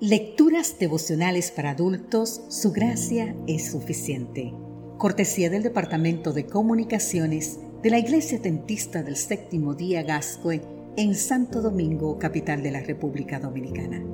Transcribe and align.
Lecturas 0.00 0.78
devocionales 0.78 1.50
para 1.50 1.70
adultos, 1.70 2.42
su 2.50 2.70
gracia 2.70 3.34
es 3.46 3.70
suficiente. 3.70 4.52
Cortesía 4.98 5.48
del 5.48 5.62
Departamento 5.62 6.34
de 6.34 6.44
Comunicaciones 6.44 7.60
de 7.82 7.88
la 7.88 7.98
Iglesia 7.98 8.42
Tentista 8.42 9.02
del 9.02 9.16
Séptimo 9.16 9.72
Día 9.72 10.02
Gascue 10.02 10.60
en 10.98 11.14
Santo 11.14 11.62
Domingo, 11.62 12.18
capital 12.18 12.62
de 12.62 12.72
la 12.72 12.80
República 12.80 13.40
Dominicana. 13.40 14.04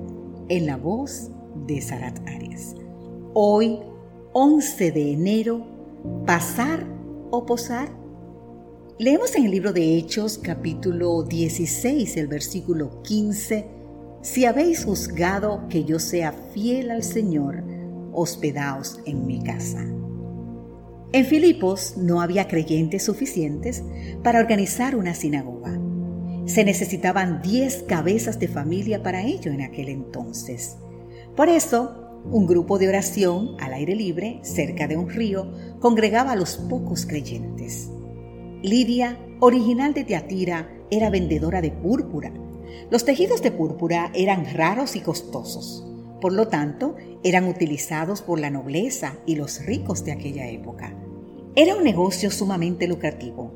En 0.49 0.67
la 0.67 0.77
voz 0.77 1.33
de 1.67 1.81
Sarat 1.81 2.17
Arias. 2.29 2.77
Hoy, 3.35 3.81
11 4.35 4.93
de 4.93 5.13
enero, 5.15 5.67
¿pasar 6.25 6.87
o 7.33 7.45
posar? 7.45 7.89
Leemos 9.01 9.35
en 9.35 9.47
el 9.47 9.51
libro 9.51 9.73
de 9.73 9.97
Hechos, 9.97 10.39
capítulo 10.39 11.25
16, 11.25 12.19
el 12.19 12.29
versículo 12.29 13.03
15 13.03 13.82
si 14.23 14.47
habéis 14.47 14.85
juzgado 14.85 15.67
que 15.69 15.85
yo 15.85 15.99
sea 15.99 16.33
fiel 16.33 16.93
al 16.93 17.03
Señor, 17.03 17.65
hospedaos 18.13 19.01
en 19.05 19.27
mi 19.27 19.43
casa. 19.43 19.85
En 21.13 21.27
Filipos 21.27 21.97
no 21.97 22.21
había 22.21 22.47
creyentes 22.47 23.03
suficientes 23.05 23.83
para 24.23 24.39
organizar 24.39 24.95
una 24.95 25.15
sinagoga. 25.15 25.77
Se 26.47 26.65
necesitaban 26.65 27.43
diez 27.43 27.83
cabezas 27.83 28.39
de 28.39 28.47
familia 28.47 29.03
para 29.03 29.23
ello 29.23 29.51
en 29.51 29.61
aquel 29.61 29.89
entonces. 29.89 30.77
Por 31.37 31.49
eso, 31.49 32.23
un 32.25 32.47
grupo 32.47 32.79
de 32.79 32.89
oración 32.89 33.57
al 33.61 33.75
aire 33.75 33.97
libre, 33.97 34.39
cerca 34.43 34.87
de 34.87 34.97
un 34.97 35.11
río, 35.11 35.53
congregaba 35.81 36.33
a 36.33 36.37
los 36.37 36.57
pocos 36.57 37.07
creyentes. 37.07 37.91
Lidia, 38.63 39.19
original 39.41 39.95
de 39.95 40.05
Teatira, 40.05 40.71
era 40.91 41.11
vendedora 41.11 41.61
de 41.61 41.73
púrpura 41.73 42.33
los 42.91 43.05
tejidos 43.05 43.43
de 43.43 43.53
púrpura 43.53 44.11
eran 44.15 44.47
raros 44.55 44.97
y 44.97 45.01
costosos, 45.01 45.87
por 46.21 46.33
lo 46.33 46.49
tanto, 46.49 46.95
eran 47.25 47.49
utilizados 47.49 48.23
por 48.23 48.39
la 48.39 48.51
nobleza 48.51 49.17
y 49.27 49.35
los 49.35 49.65
ricos 49.67 50.05
de 50.05 50.13
aquella 50.13 50.49
época. 50.49 50.95
Era 51.57 51.75
un 51.75 51.85
negocio 51.85 52.31
sumamente 52.31 52.87
lucrativo. 52.87 53.53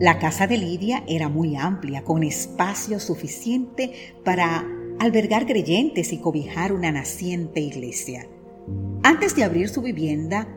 La 0.00 0.18
casa 0.18 0.46
de 0.46 0.56
Lidia 0.56 1.04
era 1.06 1.28
muy 1.28 1.54
amplia, 1.54 2.04
con 2.04 2.22
espacio 2.22 2.98
suficiente 2.98 3.92
para 4.24 4.66
albergar 4.98 5.46
creyentes 5.46 6.12
y 6.12 6.18
cobijar 6.18 6.72
una 6.72 6.90
naciente 6.90 7.60
iglesia. 7.60 8.26
Antes 9.02 9.36
de 9.36 9.44
abrir 9.44 9.68
su 9.68 9.82
vivienda 9.82 10.48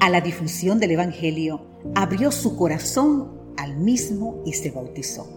a 0.00 0.10
la 0.10 0.20
difusión 0.20 0.78
del 0.80 0.90
Evangelio, 0.92 1.62
abrió 1.94 2.32
su 2.32 2.56
corazón 2.56 3.40
al 3.56 3.76
mismo 3.76 4.42
y 4.44 4.54
se 4.54 4.70
bautizó. 4.70 5.28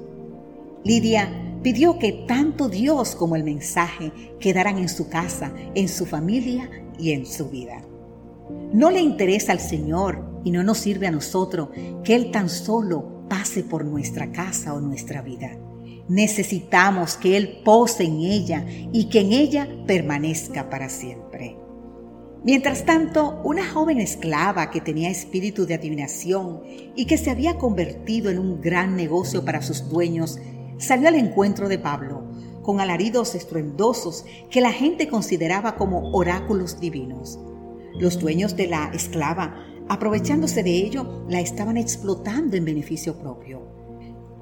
Lidia 0.83 1.52
pidió 1.63 1.97
que 1.97 2.11
tanto 2.27 2.69
Dios 2.69 3.15
como 3.15 3.35
el 3.35 3.43
mensaje 3.43 4.11
quedaran 4.39 4.77
en 4.77 4.89
su 4.89 5.09
casa, 5.09 5.53
en 5.73 5.87
su 5.87 6.05
familia 6.05 6.69
y 6.99 7.11
en 7.11 7.25
su 7.25 7.49
vida. 7.49 7.81
No 8.73 8.91
le 8.91 8.99
interesa 8.99 9.53
al 9.53 9.59
Señor 9.59 10.41
y 10.43 10.51
no 10.51 10.63
nos 10.63 10.79
sirve 10.79 11.07
a 11.07 11.11
nosotros 11.11 11.69
que 12.03 12.15
Él 12.15 12.31
tan 12.31 12.49
solo 12.49 13.25
pase 13.29 13.63
por 13.63 13.85
nuestra 13.85 14.31
casa 14.31 14.73
o 14.73 14.81
nuestra 14.81 15.21
vida. 15.21 15.57
Necesitamos 16.09 17.15
que 17.15 17.37
Él 17.37 17.61
pose 17.63 18.03
en 18.03 18.19
ella 18.19 18.65
y 18.91 19.05
que 19.05 19.21
en 19.21 19.31
ella 19.31 19.69
permanezca 19.87 20.69
para 20.69 20.89
siempre. 20.89 21.57
Mientras 22.43 22.83
tanto, 22.83 23.39
una 23.45 23.65
joven 23.65 24.01
esclava 24.01 24.69
que 24.69 24.81
tenía 24.81 25.09
espíritu 25.09 25.65
de 25.65 25.75
adivinación 25.75 26.61
y 26.93 27.05
que 27.05 27.17
se 27.17 27.31
había 27.31 27.57
convertido 27.57 28.29
en 28.29 28.37
un 28.37 28.59
gran 28.59 28.97
negocio 28.97 29.45
para 29.45 29.61
sus 29.61 29.87
dueños 29.87 30.39
salió 30.83 31.07
al 31.07 31.15
encuentro 31.15 31.69
de 31.69 31.79
Pablo 31.79 32.23
con 32.61 32.79
alaridos 32.79 33.35
estruendosos 33.35 34.25
que 34.49 34.61
la 34.61 34.71
gente 34.71 35.07
consideraba 35.07 35.75
como 35.75 36.11
oráculos 36.11 36.79
divinos. 36.79 37.39
Los 37.93 38.19
dueños 38.19 38.55
de 38.55 38.67
la 38.67 38.89
esclava, 38.93 39.65
aprovechándose 39.89 40.63
de 40.63 40.71
ello, 40.71 41.25
la 41.29 41.39
estaban 41.39 41.77
explotando 41.77 42.55
en 42.55 42.65
beneficio 42.65 43.17
propio. 43.19 43.61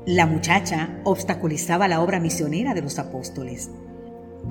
La 0.05 0.25
muchacha 0.25 1.01
obstaculizaba 1.03 1.87
la 1.87 2.01
obra 2.01 2.19
misionera 2.19 2.73
de 2.73 2.81
los 2.81 2.97
apóstoles. 2.97 3.69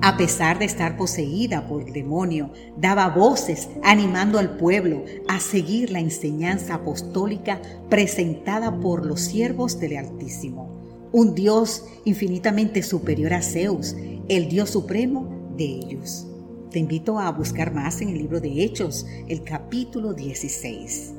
A 0.01 0.15
pesar 0.15 0.59
de 0.59 0.65
estar 0.65 0.95
poseída 0.95 1.67
por 1.67 1.81
el 1.81 1.91
demonio, 1.91 2.53
daba 2.77 3.09
voces 3.09 3.69
animando 3.83 4.39
al 4.39 4.55
pueblo 4.55 5.03
a 5.27 5.41
seguir 5.41 5.91
la 5.91 5.99
enseñanza 5.99 6.75
apostólica 6.75 7.61
presentada 7.89 8.79
por 8.79 9.05
los 9.05 9.19
siervos 9.19 9.79
del 9.79 9.97
Altísimo 9.97 10.80
un 11.11 11.35
Dios 11.35 11.85
infinitamente 12.05 12.83
superior 12.83 13.33
a 13.33 13.41
Zeus, 13.41 13.95
el 14.29 14.47
Dios 14.47 14.69
supremo 14.69 15.53
de 15.57 15.65
ellos. 15.65 16.25
Te 16.71 16.79
invito 16.79 17.19
a 17.19 17.29
buscar 17.31 17.73
más 17.73 18.01
en 18.01 18.09
el 18.09 18.17
libro 18.17 18.39
de 18.39 18.63
Hechos, 18.63 19.05
el 19.27 19.43
capítulo 19.43 20.13
16. 20.13 21.13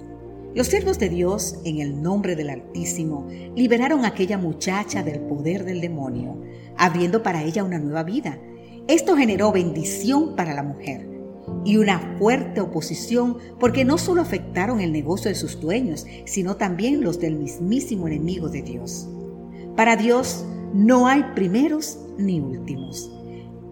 Los 0.55 0.69
siervos 0.69 0.99
de 0.99 1.11
Dios, 1.11 1.59
en 1.65 1.81
el 1.81 2.03
nombre 2.03 2.37
del 2.37 2.49
Altísimo, 2.49 3.27
liberaron 3.55 4.05
a 4.05 4.09
aquella 4.09 4.39
muchacha 4.39 5.03
del 5.03 5.21
poder 5.21 5.65
del 5.65 5.83
demonio, 5.83 6.41
abriendo 6.79 7.23
para 7.23 7.43
ella 7.43 7.65
una 7.65 7.79
nueva 7.79 8.03
vida. 8.03 8.39
Esto 8.89 9.15
generó 9.15 9.53
bendición 9.53 10.37
para 10.37 10.55
la 10.55 10.63
mujer 10.63 11.07
y 11.65 11.77
una 11.77 12.17
fuerte 12.19 12.63
oposición 12.63 13.37
porque 13.61 13.85
no 13.85 13.99
solo 13.99 14.23
afectaron 14.23 14.81
el 14.81 14.93
negocio 14.93 15.29
de 15.29 15.35
sus 15.35 15.61
dueños, 15.61 16.07
sino 16.25 16.57
también 16.57 17.03
los 17.03 17.21
del 17.21 17.37
mismísimo 17.37 18.07
enemigo 18.07 18.49
de 18.49 18.63
Dios. 18.63 19.07
Para 19.77 19.97
Dios 19.97 20.45
no 20.75 21.07
hay 21.07 21.23
primeros 21.35 21.99
ni 22.19 22.41
últimos. 22.41 23.11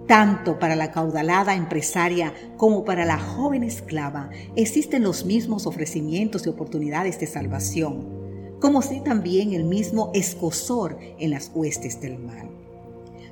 Tanto 0.07 0.59
para 0.59 0.75
la 0.75 0.91
caudalada 0.91 1.55
empresaria 1.55 2.33
como 2.57 2.85
para 2.85 3.05
la 3.05 3.19
joven 3.19 3.63
esclava 3.63 4.31
existen 4.57 5.03
los 5.03 5.25
mismos 5.25 5.67
ofrecimientos 5.67 6.47
y 6.47 6.49
oportunidades 6.49 7.21
de 7.21 7.27
salvación, 7.27 8.57
como 8.61 8.83
si 8.83 9.01
también 9.01 9.53
el 9.53 9.65
mismo 9.65 10.11
escosor 10.15 10.99
en 11.19 11.31
las 11.31 11.53
huestes 11.55 12.01
del 12.01 12.19
mal 12.19 12.60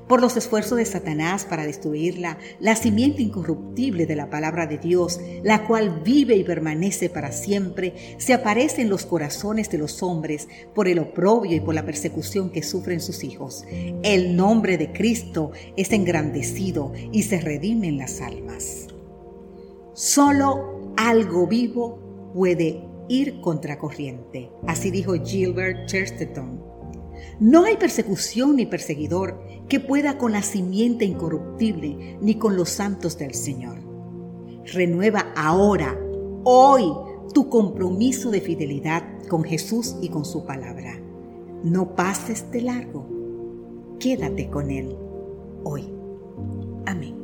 por 0.09 0.21
los 0.21 0.35
esfuerzos 0.35 0.79
de 0.79 0.85
Satanás 0.85 1.45
para 1.45 1.67
destruirla, 1.67 2.39
la 2.59 2.75
simiente 2.75 3.21
incorruptible 3.21 4.07
de 4.07 4.15
la 4.15 4.29
palabra 4.31 4.65
de 4.65 4.79
Dios, 4.79 5.21
la 5.43 5.67
cual 5.67 6.01
vive 6.03 6.35
y 6.35 6.43
permanece 6.43 7.09
para 7.09 7.31
siempre, 7.31 7.93
se 8.17 8.33
aparece 8.33 8.81
en 8.81 8.89
los 8.89 9.05
corazones 9.05 9.69
de 9.69 9.77
los 9.77 10.01
hombres 10.01 10.47
por 10.73 10.87
el 10.87 10.97
oprobio 10.97 11.55
y 11.55 11.59
por 11.59 11.75
la 11.75 11.85
persecución 11.85 12.49
que 12.49 12.63
sufren 12.63 13.01
sus 13.01 13.23
hijos. 13.23 13.63
El 14.01 14.35
nombre 14.35 14.79
de 14.79 14.91
Cristo 14.91 15.51
es 15.77 15.91
engrandecido 15.91 16.91
y 17.11 17.23
se 17.23 17.39
redimen 17.39 17.99
las 17.99 18.19
almas. 18.19 18.87
Solo 19.93 20.91
algo 20.97 21.45
vivo 21.45 22.31
puede 22.33 22.83
ir 23.09 23.41
contracorriente. 23.41 24.49
Así 24.65 24.89
dijo 24.89 25.13
Gilbert 25.23 25.87
Chesterton. 25.87 26.78
No 27.39 27.63
hay 27.63 27.77
persecución 27.77 28.57
ni 28.57 28.65
perseguidor 28.65 29.41
que 29.69 29.79
pueda 29.79 30.17
con 30.17 30.33
la 30.33 30.41
simiente 30.41 31.05
incorruptible 31.05 32.17
ni 32.21 32.35
con 32.35 32.57
los 32.57 32.69
santos 32.69 33.17
del 33.17 33.33
Señor. 33.33 33.79
Renueva 34.65 35.31
ahora, 35.35 35.97
hoy, 36.43 36.91
tu 37.33 37.49
compromiso 37.49 38.29
de 38.29 38.41
fidelidad 38.41 39.03
con 39.29 39.43
Jesús 39.43 39.95
y 40.01 40.09
con 40.09 40.25
su 40.25 40.45
palabra. 40.45 40.99
No 41.63 41.95
pases 41.95 42.51
de 42.51 42.61
largo. 42.61 43.07
Quédate 43.99 44.49
con 44.49 44.69
Él 44.69 44.97
hoy. 45.63 45.89
Amén. 46.85 47.18